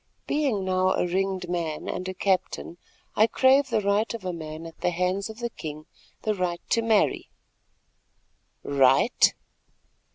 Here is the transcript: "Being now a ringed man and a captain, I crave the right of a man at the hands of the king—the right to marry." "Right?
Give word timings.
"Being 0.25 0.65
now 0.65 0.93
a 0.93 1.05
ringed 1.05 1.47
man 1.47 1.87
and 1.87 2.09
a 2.09 2.15
captain, 2.15 2.79
I 3.15 3.27
crave 3.27 3.69
the 3.69 3.81
right 3.81 4.11
of 4.15 4.25
a 4.25 4.33
man 4.33 4.65
at 4.65 4.81
the 4.81 4.89
hands 4.89 5.29
of 5.29 5.37
the 5.37 5.51
king—the 5.51 6.33
right 6.33 6.59
to 6.71 6.81
marry." 6.81 7.29
"Right? 8.63 9.35